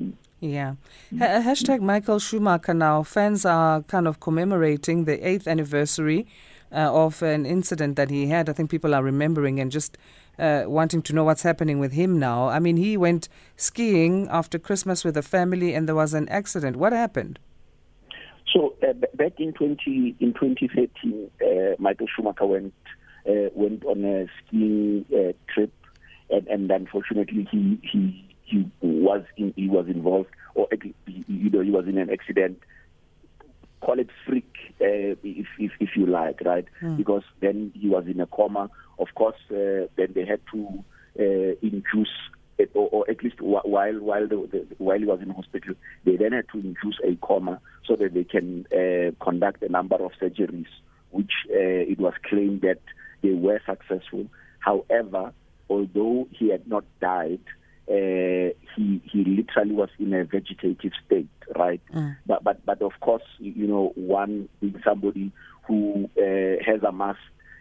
[0.00, 0.12] Mm.
[0.40, 0.74] Yeah.
[1.12, 1.42] Mm.
[1.42, 3.02] hashtag Michael Schumacher now.
[3.02, 8.48] Fans are kind of commemorating the eighth anniversary uh, of an incident that he had.
[8.48, 9.96] I think people are remembering and just
[10.38, 12.48] uh, wanting to know what's happening with him now.
[12.48, 16.76] I mean, he went skiing after Christmas with a family and there was an accident.
[16.76, 17.38] What happened?
[18.52, 21.46] So uh, back in 20 in 2013, uh,
[21.78, 22.74] Michael Schumacher went
[23.28, 25.72] uh, went on a skiing uh, trip,
[26.30, 30.68] and, and unfortunately he he he was in, he was involved, or
[31.06, 32.62] you know he was in an accident
[33.86, 36.66] call it freak uh, if, if if you like, right?
[36.82, 36.96] Mm.
[36.96, 38.68] Because then he was in a coma.
[38.98, 40.84] Of course, uh, then they had to
[41.20, 42.14] uh, induce.
[42.58, 46.16] It, or, or, at least while while the, the, while he was in hospital, they
[46.16, 50.12] then had to induce a coma so that they can uh, conduct a number of
[50.20, 50.72] surgeries,
[51.10, 52.80] which uh, it was claimed that
[53.22, 54.26] they were successful.
[54.60, 55.32] However,
[55.68, 57.44] although he had not died,
[57.88, 61.80] uh, he he literally was in a vegetative state, right?
[61.94, 62.16] Mm.
[62.26, 65.32] But but but of course, you know, one being somebody
[65.66, 67.18] who uh, has amassed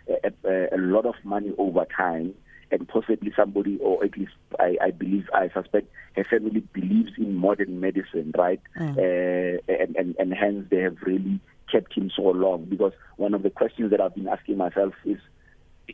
[0.07, 2.33] a, a, a lot of money over time,
[2.71, 7.35] and possibly somebody, or at least I, I believe, I suspect, her family believes in
[7.35, 8.61] modern medicine, right?
[8.79, 8.97] Mm.
[8.97, 11.39] Uh, and, and and hence they have really
[11.71, 12.65] kept him so long.
[12.65, 15.19] Because one of the questions that I've been asking myself is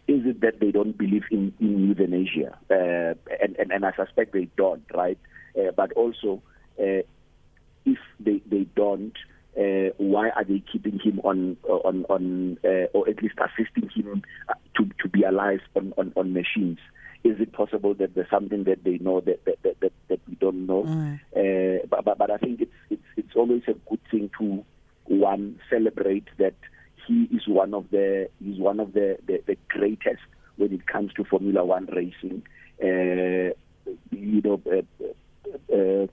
[0.08, 2.58] is it that they don't believe in, in euthanasia?
[2.70, 5.18] Uh, and, and, and I suspect they don't, right?
[5.58, 6.42] Uh, but also,
[6.80, 7.04] uh,
[7.86, 9.14] if they, they don't,
[9.58, 14.24] uh, why are they keeping him on on on uh, or at least assisting him
[14.48, 16.80] uh, to to be alive on, on, on machines?
[17.24, 20.36] Is it possible that there's something that they know that that, that, that, that we
[20.36, 20.84] don't know?
[20.84, 21.20] Mm.
[21.36, 24.64] Uh, but, but but I think it's it's it's always a good thing to
[25.06, 26.56] one celebrate that
[27.08, 30.22] he is one of the he's one of the, the, the greatest
[30.58, 32.44] when it comes to Formula One racing.
[32.82, 33.54] Uh,
[34.12, 35.06] you know, uh,
[35.74, 36.08] uh,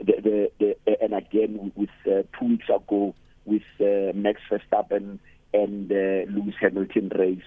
[0.00, 5.18] the, the, the, and again with uh, two weeks ago with uh, Max Verstappen
[5.52, 7.40] and uh, Lewis Hamilton race,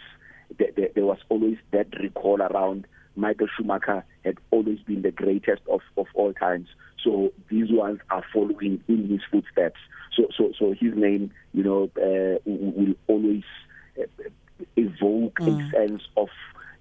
[0.58, 2.86] there, there was always that recall around
[3.16, 6.68] Michael Schumacher had always been the greatest of, of all times.
[7.06, 9.80] So these ones are following in his footsteps.
[10.18, 13.44] So so so his name, you know, uh, will always
[13.98, 14.06] uh,
[14.76, 15.68] evoke mm.
[15.68, 16.30] a sense of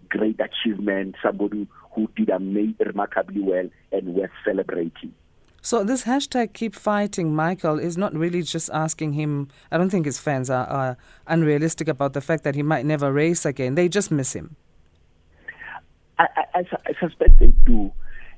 [0.09, 1.17] great achievement.
[1.23, 5.13] Somebody who did amazing, remarkably well and worth celebrating.
[5.61, 10.07] So this hashtag keep fighting Michael is not really just asking him I don't think
[10.07, 10.97] his fans are, are
[11.27, 13.75] unrealistic about the fact that he might never race again.
[13.75, 14.57] They just miss him.
[16.19, 17.93] I, I, I suspect they do.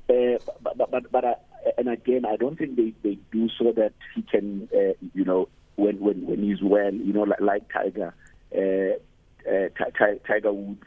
[0.09, 1.35] Uh, but but but, but I,
[1.77, 5.49] and again, I don't think they, they do so that he can, uh, you know,
[5.75, 8.13] when when when he's well, you know, like, like Tiger,
[8.55, 10.83] uh, uh, Tiger Woods,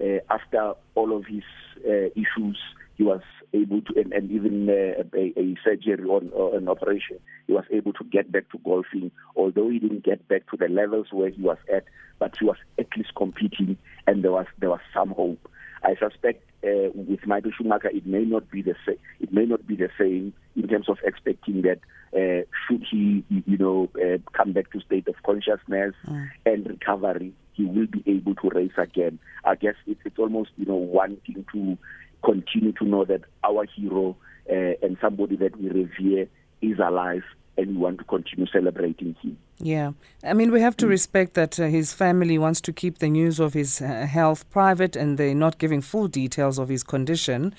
[0.00, 1.44] uh, after all of his
[1.86, 2.58] uh, issues,
[2.96, 3.22] he was
[3.52, 7.64] able to, and, and even uh, a, a, surgery or, or, an operation, he was
[7.70, 9.10] able to get back to golfing.
[9.34, 11.84] Although he didn't get back to the levels where he was at,
[12.18, 15.48] but he was at least competing, and there was there was some hope.
[15.86, 18.98] I suspect uh, with Michael Schumacher, it may not be the same.
[19.20, 21.78] It may not be the same in terms of expecting that
[22.12, 26.28] uh, should he, you know, uh, come back to state of consciousness mm.
[26.44, 29.20] and recovery, he will be able to race again.
[29.44, 31.78] I guess it's, it's almost, you know, wanting to
[32.24, 34.16] continue to know that our hero
[34.50, 36.26] uh, and somebody that we revere
[36.62, 37.22] is alive
[37.56, 39.38] and we want to continue celebrating him.
[39.58, 39.92] Yeah.
[40.22, 43.40] I mean, we have to respect that uh, his family wants to keep the news
[43.40, 47.54] of his uh, health private and they're not giving full details of his condition.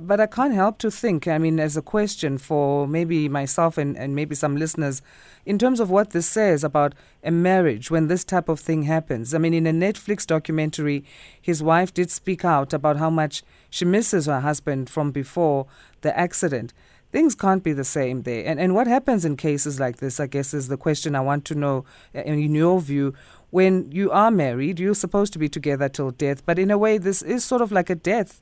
[0.00, 3.94] But I can't help to think, I mean, as a question for maybe myself and,
[3.94, 5.02] and maybe some listeners,
[5.44, 9.34] in terms of what this says about a marriage when this type of thing happens.
[9.34, 11.04] I mean, in a Netflix documentary,
[11.40, 15.66] his wife did speak out about how much she misses her husband from before
[16.00, 16.72] the accident
[17.12, 18.44] things can't be the same there.
[18.44, 21.44] And and what happens in cases like this, I guess, is the question I want
[21.46, 21.84] to know.
[22.14, 23.14] Uh, in your view,
[23.50, 26.98] when you are married, you're supposed to be together till death, but in a way,
[26.98, 28.40] this is sort of like a death.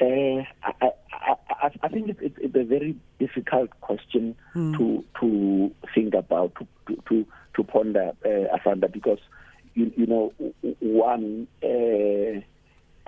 [0.00, 0.90] Uh, I, I,
[1.50, 4.76] I, I think it's, it's, a very difficult question mm.
[4.76, 6.54] to to think about,
[6.86, 9.18] to to, to ponder, uh, Afanda, because
[9.74, 10.32] you, you know,
[10.80, 11.46] one.
[11.62, 12.40] Uh,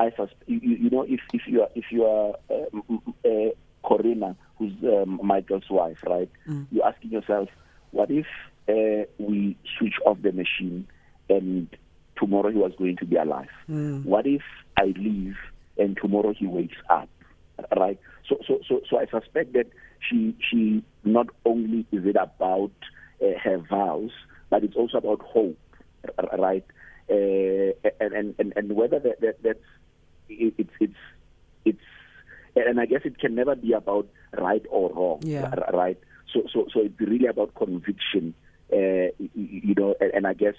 [0.01, 3.51] I suspect, you, you know, if, if you are, if you are uh, uh,
[3.87, 6.31] Corinna, who's um, Michael's wife, right?
[6.49, 6.67] Mm.
[6.71, 7.51] You're asking yourself,
[7.91, 8.27] what if
[8.67, 10.87] uh, we switch off the machine
[11.29, 11.69] and
[12.19, 13.51] tomorrow he was going to be alive?
[13.69, 14.07] Mm.
[14.07, 14.41] What if
[14.79, 15.37] I leave
[15.77, 17.11] and tomorrow he wakes up,
[17.77, 17.99] right?
[18.27, 19.67] So, so, so, so I suspect that
[20.09, 22.73] she, she not only is it about
[23.23, 24.13] uh, her vows,
[24.49, 25.59] but it's also about hope,
[26.39, 26.65] right?
[27.11, 29.59] Uh, and, and, and whether that, that, that's
[30.31, 30.95] it, it's it's
[31.65, 31.79] it's
[32.57, 35.55] and I guess it can never be about right or wrong, yeah.
[35.73, 35.99] right?
[36.33, 38.35] So so so it's really about conviction,
[38.73, 40.55] uh, you know, and, and I guess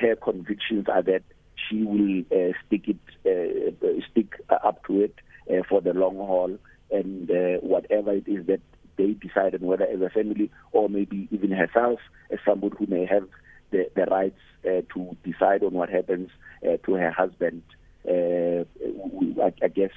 [0.00, 1.22] her convictions are that
[1.68, 2.96] she will uh, stick it
[3.26, 5.14] uh, stick up to it
[5.50, 6.56] uh, for the long haul,
[6.90, 8.60] and uh, whatever it is that
[8.96, 12.00] they decide, and whether as a family or maybe even herself
[12.30, 13.26] as somebody who may have
[13.70, 16.30] the, the rights uh, to decide on what happens
[16.64, 17.62] uh, to her husband
[18.08, 19.90] uh, I, I, guess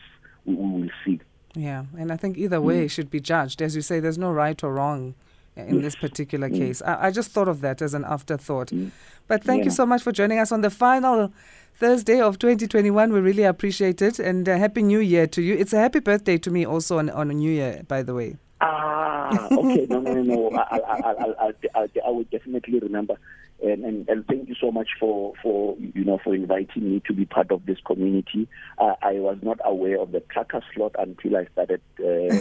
[0.45, 1.19] we, we, will see.
[1.55, 2.91] Yeah, and I think either way mm.
[2.91, 3.61] should be judged.
[3.61, 5.15] As you say, there's no right or wrong
[5.55, 6.57] in this particular mm.
[6.57, 6.81] case.
[6.81, 8.67] I, I, just thought of that as an afterthought.
[8.67, 8.91] Mm.
[9.27, 9.65] But thank yeah.
[9.65, 11.33] you so much for joining us on the final
[11.73, 13.11] Thursday of 2021.
[13.11, 14.19] We really appreciate it.
[14.19, 15.55] And uh, Happy New Year to you.
[15.55, 18.37] It's a happy birthday to me also on, on a New Year, by the way.
[18.61, 19.85] Ah, okay.
[19.89, 20.57] no, no, no, no.
[20.57, 23.17] I, I, I, I, I, will definitely remember.
[23.61, 27.13] And, and, and thank you so much for, for you know for inviting me to
[27.13, 28.47] be part of this community.
[28.77, 31.81] Uh, I was not aware of the tracker slot until I started.
[31.99, 32.37] Uh,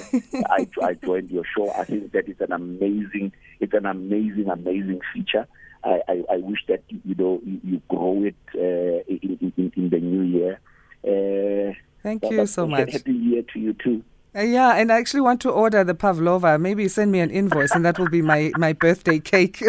[0.51, 1.71] I, I joined your show.
[1.71, 5.47] I think that is an amazing, it's an amazing, amazing feature.
[5.83, 9.91] I, I, I wish that you know you, you grow it uh, in, in, in,
[9.91, 10.61] the new year.
[11.03, 12.93] Uh, thank you so much.
[12.93, 14.03] Happy year to you too.
[14.37, 16.59] Uh, yeah, and I actually want to order the pavlova.
[16.59, 19.63] Maybe send me an invoice, and that will be my, my birthday cake,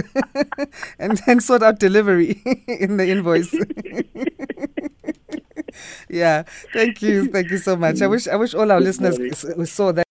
[0.99, 3.53] and then sort out delivery in the invoice.
[6.09, 6.43] yeah,
[6.73, 8.01] thank you, thank you so much.
[8.01, 9.17] I wish I wish all our listeners
[9.71, 10.05] saw that.